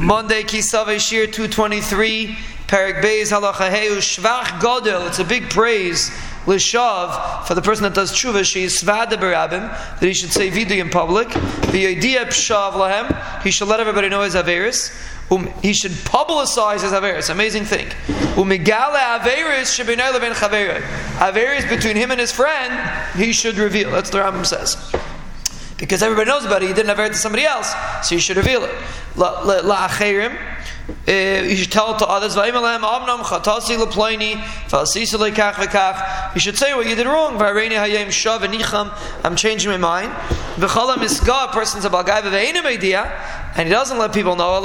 [0.00, 2.28] Monday, Kisave Shir 223,
[2.66, 5.06] Perik Beis Halacha Shvach Godel.
[5.06, 6.08] It's a big praise,
[6.46, 8.42] Lishav, for the person that does tshuva.
[8.42, 11.28] She is Svada that he should say Vidi in public.
[11.70, 14.90] The idea Pshav Lahem, he should let everybody know his Averis.
[15.30, 17.28] Um, he should publicize his Averis.
[17.28, 17.86] Amazing thing.
[18.36, 20.80] Umigale Averis Shabinay Levin Chaverai.
[21.18, 22.72] Averis between him and his friend,
[23.18, 23.90] he should reveal.
[23.90, 24.94] That's what the Rambam says
[25.80, 26.68] because everybody knows about it.
[26.68, 27.74] You didn't have it to somebody else,
[28.06, 28.70] so you should reveal it.
[29.16, 30.38] La'achirim,
[31.08, 32.36] uh, you should tell it to others.
[36.34, 37.40] You should say what you did wrong.
[39.24, 40.12] I'm changing my mind.
[40.62, 41.90] A person's a
[42.66, 43.04] idea,
[43.56, 44.60] and he doesn't let people know.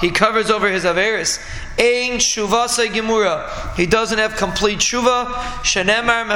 [0.00, 1.38] He covers over his averis.
[1.78, 3.76] Shuvasa.
[3.76, 5.26] He doesn't have complete shuva.
[5.62, 6.26] Shenemar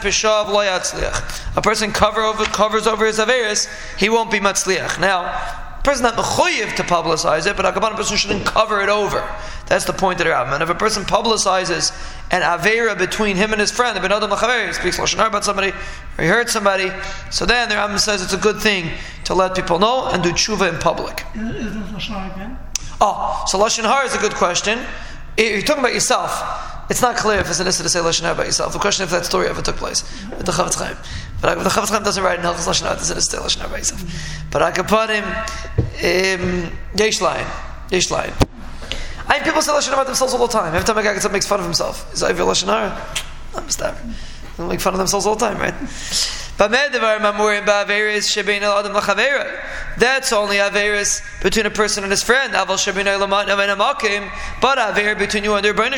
[0.00, 1.56] peshav.
[1.56, 3.68] A person cover over, covers over his averis,
[3.98, 4.98] he won't be matzliach.
[4.98, 9.28] Now, person not mechuyev to publicize it, but a person shouldn't cover it over.
[9.66, 10.54] That's the point of the Rabbah.
[10.54, 11.92] And if a person publicizes
[12.30, 15.72] an avera between him and his friend, the ben adam he speaks lashon about somebody,
[16.18, 16.90] or he hurt somebody,
[17.30, 18.90] so then the Rabbah says it's a good thing
[19.24, 21.24] to let people know and do tshuva in public.
[21.34, 22.58] Is, again?
[23.00, 24.78] Oh, so Lashon Hara is a good question.
[25.36, 26.30] You're talking about yourself.
[26.88, 28.72] It's not clear if it's an issue to say Lashon Hara about yourself.
[28.72, 30.02] The question if that story ever took place.
[30.30, 30.96] With the Chofetz Chaim.
[31.42, 34.10] But the Chofetz Chaim doesn't write in Hilchos Lashon Hara, it's issue Lashon Hara.
[34.52, 37.46] But I could put him, um, Yesh Lion.
[37.90, 38.32] Yesh Lion.
[39.26, 40.72] I mean, people say Lashon Hara about themselves all the time.
[40.72, 42.12] Every time a guy gets up makes fun of himself.
[42.14, 42.96] Is that Lashon Hara?
[43.56, 43.96] I'm a
[44.56, 45.74] They make fun of themselves all the time, right?
[46.58, 46.74] That's
[50.32, 52.52] only Averis between a person and his friend.
[52.52, 52.86] But
[54.78, 55.92] Aver between you and your their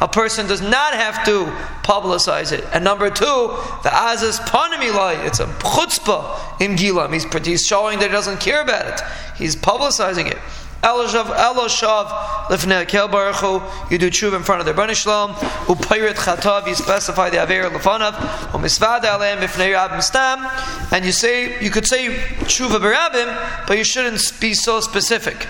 [0.00, 1.44] A person does not have to
[1.82, 2.64] publicize it.
[2.72, 7.12] And number two, the Azaz Panamilai, it's a chutzpah in Gilam.
[7.12, 9.00] He's, he's showing that he doesn't care about it.
[9.36, 10.38] He's publicizing it.
[10.82, 12.08] Eloshav, Eloshav,
[12.48, 15.32] Lifnei Kel Baruch you do tshuva in front of the Rebbeinu Shalom,
[15.66, 18.14] Upayrit Chatav, you specify the Aver Lefanav,
[18.50, 20.44] Umisvad Aleim, Bifnei Rabbim Stam,
[20.90, 25.46] and you say, you could say tshuva Barabim, but you shouldn't be so specific.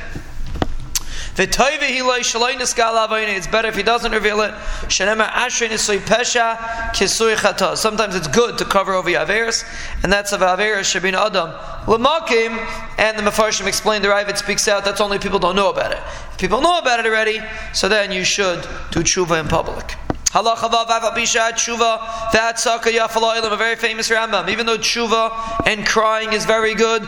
[1.35, 1.57] It's
[3.47, 4.55] better if he doesn't reveal it.
[7.79, 9.65] Sometimes it's good to cover over Yaveris,
[10.03, 11.51] and that's of Averis Shabin Adam.
[11.87, 12.59] Lamakim,
[12.99, 16.01] and the Mefarshim explained the Ravid speaks out, that's only people don't know about it.
[16.33, 17.41] If people know about it already,
[17.73, 18.61] so then you should
[18.91, 19.97] do tshuva in public.
[20.35, 20.43] A
[23.57, 24.49] very famous Rambam.
[24.49, 27.03] Even though tshuva and crying is very good.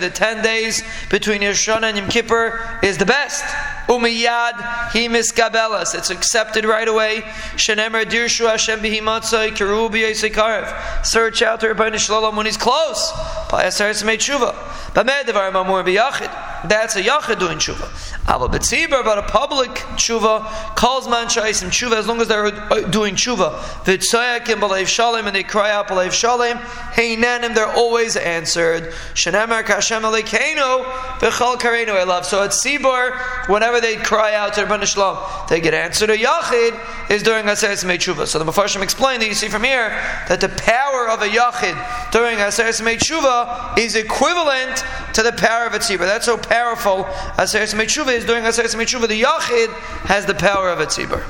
[0.00, 3.44] The ten days between Yoshana and Yom Kippur is the best.
[3.86, 5.94] Umiyad he miskabelas.
[5.94, 7.20] It's accepted right away.
[7.56, 11.04] Shenemer dirshu Hashem bihimatzai kiru b'yasekarev.
[11.04, 13.12] Search out the Rebbeinu Shalom when he's close.
[13.50, 14.54] Ba'aseres made tshuva.
[14.94, 16.30] B'med devar mamur b'yachid.
[16.64, 17.88] That's a yachid doing tshuva.
[18.28, 22.80] Ava betzibur, but a public tshuva calls man shaisim tshuva as long as they're uh,
[22.88, 23.58] doing tshuva.
[23.84, 26.58] V'tzayakim b'leiv shalem and they cry out b'leiv shalem.
[26.58, 28.92] Heinanim, they're always answered.
[29.14, 30.84] Shenemar kashem alekeinu
[31.18, 32.24] v'chal kareinu elav.
[32.24, 35.18] So at Sibur, whenever they cry out to Rabban Shalom,
[35.48, 36.10] they get answered.
[36.10, 38.26] A yachid is during Aseres Tshuva.
[38.26, 39.88] So the Mepharshim explained that you see from here
[40.28, 44.84] that the power of a yachid during Aseres Tshuva is equivalent
[45.14, 46.00] to the power of a tzibur.
[46.00, 47.04] That's so powerful.
[47.36, 49.08] Aseres Tshuva is doing Aseres Tshuva.
[49.08, 49.72] The yachid
[50.06, 51.24] has the power of a tzibur.